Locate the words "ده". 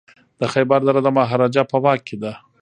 2.23-2.33